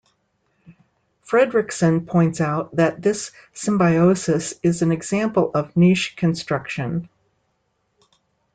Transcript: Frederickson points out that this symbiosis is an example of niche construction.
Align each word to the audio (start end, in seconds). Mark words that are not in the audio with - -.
Frederickson 1.23 2.07
points 2.07 2.41
out 2.41 2.75
that 2.75 3.03
this 3.03 3.29
symbiosis 3.53 4.55
is 4.63 4.81
an 4.81 4.91
example 4.91 5.51
of 5.53 5.77
niche 5.77 6.15
construction. 6.17 7.07